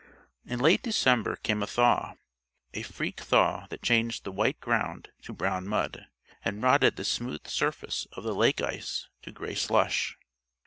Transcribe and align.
In 0.47 0.57
late 0.59 0.81
December 0.81 1.35
came 1.35 1.61
a 1.61 1.67
thaw 1.67 2.15
a 2.73 2.81
freak 2.81 3.19
thaw 3.21 3.67
that 3.69 3.83
changed 3.83 4.23
the 4.23 4.31
white 4.31 4.59
ground 4.59 5.11
to 5.21 5.31
brown 5.31 5.67
mud 5.67 6.07
and 6.43 6.63
rotted 6.63 6.95
the 6.95 7.05
smooth 7.05 7.45
surface 7.45 8.07
of 8.13 8.23
the 8.23 8.33
lake 8.33 8.61
ice 8.63 9.09
to 9.21 9.31
gray 9.31 9.53
slush. 9.53 10.17